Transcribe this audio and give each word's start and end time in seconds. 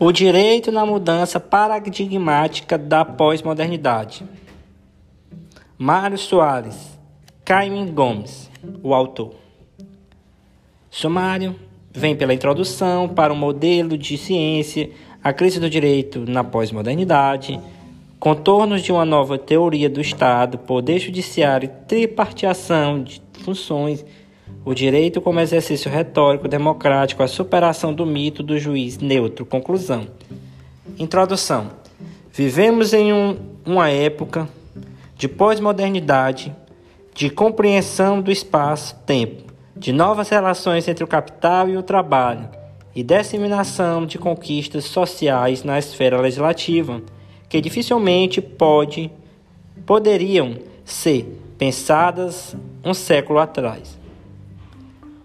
O 0.00 0.12
direito 0.12 0.70
na 0.70 0.86
mudança 0.86 1.40
paradigmática 1.40 2.78
da 2.78 3.04
pós-modernidade. 3.04 4.24
Mário 5.76 6.16
Soares, 6.16 6.96
Caime 7.44 7.84
Gomes, 7.90 8.48
o 8.80 8.94
autor. 8.94 9.34
Sumário 10.88 11.56
vem 11.92 12.14
pela 12.14 12.32
introdução 12.32 13.08
para 13.08 13.32
o 13.32 13.36
um 13.36 13.38
modelo 13.40 13.98
de 13.98 14.16
ciência, 14.16 14.88
a 15.22 15.32
crise 15.32 15.58
do 15.58 15.68
direito 15.68 16.24
na 16.28 16.44
pós-modernidade, 16.44 17.58
contornos 18.20 18.82
de 18.82 18.92
uma 18.92 19.04
nova 19.04 19.36
teoria 19.36 19.90
do 19.90 20.00
Estado, 20.00 20.58
poder 20.58 21.00
judiciário 21.00 21.66
e 21.66 21.86
tripartiação 21.88 23.02
de 23.02 23.20
funções 23.42 24.04
o 24.68 24.74
direito 24.74 25.22
como 25.22 25.40
exercício 25.40 25.90
retórico 25.90 26.46
democrático, 26.46 27.22
a 27.22 27.26
superação 27.26 27.94
do 27.94 28.04
mito 28.04 28.42
do 28.42 28.58
juiz 28.58 28.98
neutro. 28.98 29.46
Conclusão. 29.46 30.06
Introdução. 30.98 31.70
Vivemos 32.30 32.92
em 32.92 33.10
um, 33.10 33.38
uma 33.64 33.88
época 33.88 34.46
de 35.16 35.26
pós-modernidade, 35.26 36.54
de 37.14 37.30
compreensão 37.30 38.20
do 38.20 38.30
espaço-tempo, 38.30 39.50
de 39.74 39.90
novas 39.90 40.28
relações 40.28 40.86
entre 40.86 41.02
o 41.02 41.08
capital 41.08 41.70
e 41.70 41.74
o 41.78 41.82
trabalho 41.82 42.50
e 42.94 43.02
disseminação 43.02 44.04
de 44.04 44.18
conquistas 44.18 44.84
sociais 44.84 45.64
na 45.64 45.78
esfera 45.78 46.20
legislativa, 46.20 47.00
que 47.48 47.58
dificilmente 47.58 48.42
pode, 48.42 49.10
poderiam 49.86 50.58
ser 50.84 51.24
pensadas 51.56 52.54
um 52.84 52.92
século 52.92 53.38
atrás. 53.38 53.97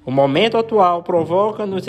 O 0.06 0.12
momento 0.12 0.58
atual 0.58 1.02
provoca 1.02 1.66
nos 1.66 1.86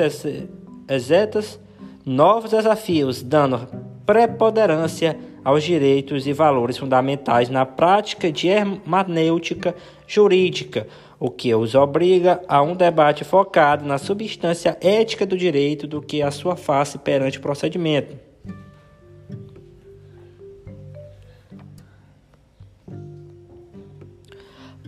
exetas 0.88 1.58
novos 2.06 2.50
desafios, 2.50 3.22
dando 3.22 3.66
preponderância 4.06 5.18
aos 5.44 5.64
direitos 5.64 6.26
e 6.26 6.32
valores 6.32 6.78
fundamentais 6.78 7.50
na 7.50 7.66
prática 7.66 8.30
de 8.30 8.48
hermenêutica 8.48 9.74
jurídica, 10.06 10.86
o 11.18 11.30
que 11.30 11.54
os 11.54 11.74
obriga 11.74 12.40
a 12.46 12.62
um 12.62 12.74
debate 12.74 13.24
focado 13.24 13.84
na 13.84 13.98
substância 13.98 14.78
ética 14.80 15.26
do 15.26 15.36
direito 15.36 15.86
do 15.86 16.00
que 16.00 16.22
a 16.22 16.30
sua 16.30 16.56
face 16.56 16.98
perante 16.98 17.38
o 17.38 17.42
procedimento. 17.42 18.16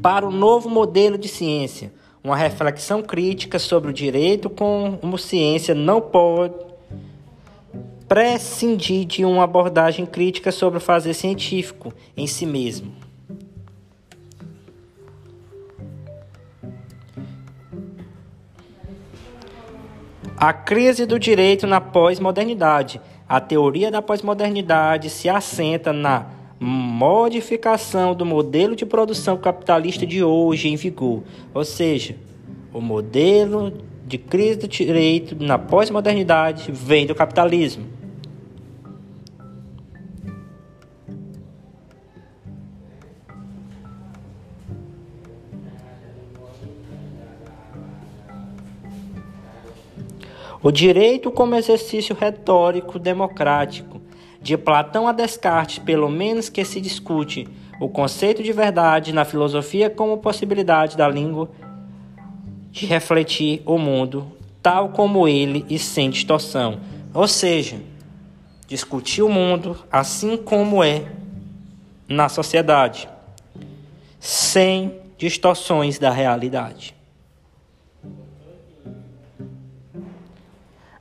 Para 0.00 0.26
o 0.26 0.30
novo 0.30 0.68
modelo 0.68 1.18
de 1.18 1.26
ciência, 1.26 1.92
uma 2.26 2.36
reflexão 2.36 3.02
crítica 3.02 3.56
sobre 3.56 3.90
o 3.90 3.92
direito 3.92 4.50
como 4.50 5.16
ciência 5.16 5.76
não 5.76 6.00
pode 6.00 6.54
prescindir 8.08 9.04
de 9.04 9.24
uma 9.24 9.44
abordagem 9.44 10.04
crítica 10.04 10.50
sobre 10.50 10.78
o 10.78 10.80
fazer 10.80 11.14
científico 11.14 11.94
em 12.16 12.26
si 12.26 12.44
mesmo. 12.44 12.92
A 20.36 20.52
crise 20.52 21.06
do 21.06 21.20
direito 21.20 21.64
na 21.64 21.80
pós-modernidade. 21.80 23.00
A 23.28 23.40
teoria 23.40 23.88
da 23.88 24.02
pós-modernidade 24.02 25.10
se 25.10 25.28
assenta 25.28 25.92
na 25.92 26.26
modificação 26.58 28.14
do 28.14 28.24
modelo 28.24 28.74
de 28.74 28.86
produção 28.86 29.36
capitalista 29.36 30.06
de 30.06 30.22
hoje 30.22 30.68
em 30.68 30.76
vigor, 30.76 31.22
ou 31.52 31.64
seja, 31.64 32.16
o 32.72 32.80
modelo 32.80 33.72
de 34.06 34.18
crise 34.18 34.60
do 34.60 34.68
direito 34.68 35.36
na 35.38 35.58
pós-modernidade 35.58 36.70
vem 36.72 37.06
do 37.06 37.14
capitalismo. 37.14 37.96
O 50.62 50.72
direito 50.72 51.30
como 51.30 51.54
exercício 51.54 52.16
retórico 52.18 52.98
democrático 52.98 53.95
de 54.46 54.56
Platão 54.56 55.08
a 55.08 55.12
Descartes, 55.12 55.80
pelo 55.80 56.08
menos 56.08 56.48
que 56.48 56.64
se 56.64 56.80
discute 56.80 57.48
o 57.80 57.88
conceito 57.88 58.44
de 58.44 58.52
verdade 58.52 59.12
na 59.12 59.24
filosofia 59.24 59.90
como 59.90 60.18
possibilidade 60.18 60.96
da 60.96 61.08
língua 61.08 61.50
de 62.70 62.86
refletir 62.86 63.60
o 63.66 63.76
mundo 63.76 64.30
tal 64.62 64.90
como 64.90 65.26
ele 65.26 65.66
e 65.68 65.80
sem 65.80 66.10
distorção. 66.10 66.78
Ou 67.12 67.26
seja, 67.26 67.80
discutir 68.68 69.22
o 69.22 69.28
mundo 69.28 69.76
assim 69.90 70.36
como 70.36 70.82
é 70.82 71.02
na 72.08 72.28
sociedade, 72.28 73.08
sem 74.20 74.94
distorções 75.18 75.98
da 75.98 76.12
realidade. 76.12 76.94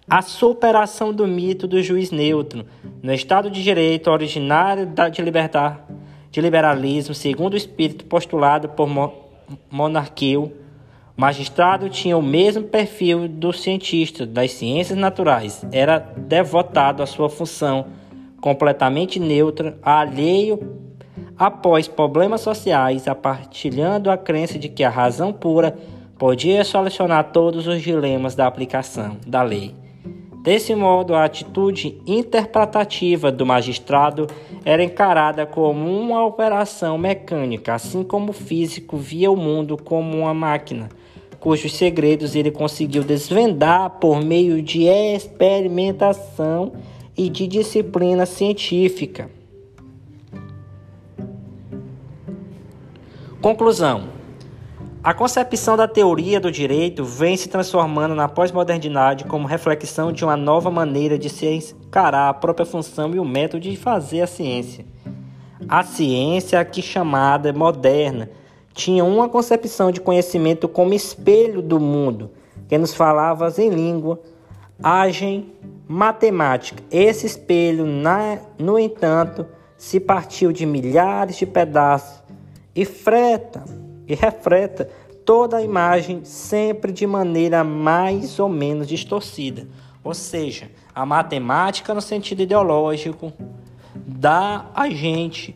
A 0.10 0.24
superação 0.24 1.14
do 1.14 1.28
mito 1.28 1.68
do 1.68 1.82
juiz 1.84 2.10
neutro 2.10 2.66
no 3.06 3.14
Estado 3.14 3.52
de 3.52 3.62
Direito 3.62 4.10
originário 4.10 4.92
de, 5.12 5.22
libertar, 5.22 5.86
de 6.32 6.42
liberalismo, 6.42 7.14
segundo 7.14 7.54
o 7.54 7.58
espírito 7.58 8.04
postulado 8.06 8.70
por 8.70 8.90
Monarquio, 9.70 10.52
o 11.16 11.22
magistrado 11.22 11.88
tinha 11.88 12.18
o 12.18 12.24
mesmo 12.24 12.64
perfil 12.64 13.28
do 13.28 13.54
cientista 13.54 14.26
das 14.26 14.54
ciências 14.54 14.98
naturais, 14.98 15.64
era 15.72 16.00
devotado 16.00 17.04
à 17.04 17.06
sua 17.06 17.30
função, 17.30 17.86
completamente 18.42 19.20
neutra, 19.20 19.78
alheio 19.84 20.60
após 21.38 21.88
problemas 21.88 22.42
sociais, 22.42 23.08
apartilhando 23.08 24.10
a 24.10 24.18
crença 24.18 24.58
de 24.58 24.68
que 24.68 24.84
a 24.84 24.90
razão 24.90 25.32
pura 25.32 25.78
podia 26.18 26.64
solucionar 26.64 27.26
todos 27.26 27.68
os 27.68 27.84
dilemas 27.84 28.34
da 28.34 28.48
aplicação 28.48 29.18
da 29.28 29.44
lei. 29.44 29.85
Desse 30.46 30.76
modo, 30.76 31.16
a 31.16 31.24
atitude 31.24 32.00
interpretativa 32.06 33.32
do 33.32 33.44
magistrado 33.48 34.28
era 34.64 34.84
encarada 34.84 35.44
como 35.44 35.90
uma 36.00 36.24
operação 36.24 37.00
mecânica, 37.00 37.74
assim 37.74 38.04
como 38.04 38.30
o 38.30 38.34
físico 38.34 38.96
via 38.96 39.32
o 39.32 39.36
mundo 39.36 39.76
como 39.76 40.20
uma 40.20 40.36
máquina, 40.36 40.90
cujos 41.40 41.74
segredos 41.74 42.36
ele 42.36 42.52
conseguiu 42.52 43.04
desvendar 43.04 43.90
por 44.00 44.24
meio 44.24 44.62
de 44.62 44.84
experimentação 44.84 46.74
e 47.18 47.28
de 47.28 47.48
disciplina 47.48 48.28
científica. 48.28 49.32
Conclusão: 53.42 54.15
a 55.06 55.14
concepção 55.14 55.78
da 55.78 55.88
teoria 55.88 56.40
do 56.40 56.52
direito 56.52 57.06
vem 57.06 57.38
se 57.38 57.48
transformando 57.48 58.16
na 58.16 58.28
pós-modernidade 58.28 59.26
como 59.26 59.48
reflexão 59.48 60.12
de 60.12 60.26
uma 60.26 60.36
nova 60.36 60.72
maneira 60.72 61.16
de 61.16 61.30
se 61.30 61.46
encarar 61.46 62.28
a 62.28 62.34
própria 62.34 62.66
função 62.66 63.14
e 63.14 63.20
o 63.20 63.24
método 63.24 63.62
de 63.62 63.78
fazer 63.78 64.22
a 64.22 64.28
ciência. 64.28 64.84
A 65.70 65.84
ciência, 65.84 66.60
aqui 66.60 66.82
chamada 66.82 67.54
moderna, 67.54 68.32
tinha 68.74 69.06
uma 69.06 69.30
concepção 69.30 69.92
de 69.92 70.02
conhecimento 70.02 70.68
como 70.68 70.92
espelho 70.92 71.62
do 71.62 71.80
mundo, 71.80 72.32
que 72.68 72.76
nos 72.76 72.96
falava 72.96 73.54
em 73.60 73.70
língua, 73.70 74.20
agem 74.82 75.54
matemática. 75.88 76.82
Esse 76.90 77.28
espelho, 77.28 77.86
no 78.58 78.80
entanto, 78.80 79.46
se 79.78 80.00
partiu 80.00 80.52
de 80.52 80.66
milhares 80.66 81.38
de 81.38 81.46
pedaços 81.46 82.24
e 82.76 82.84
freta 82.86 83.85
e 84.08 84.14
refleta 84.14 84.90
toda 85.26 85.58
a 85.58 85.64
imagem 85.64 86.24
sempre 86.24 86.92
de 86.92 87.08
maneira 87.08 87.64
mais 87.64 88.40
ou 88.40 88.48
menos 88.48 88.88
distorcida. 88.88 89.68
Ou 90.04 90.14
seja, 90.14 90.70
a 90.94 91.06
matemática 91.06 91.94
no 91.94 92.02
sentido 92.02 92.44
ideológico 92.44 93.34
dá 93.96 94.70
a 94.74 94.90
gente 94.90 95.56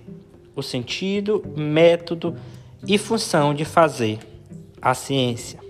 o 0.55 0.63
sentido, 0.63 1.43
método 1.55 2.35
e 2.87 2.97
função 2.97 3.53
de 3.53 3.63
fazer 3.63 4.19
a 4.81 4.93
ciência. 4.93 5.68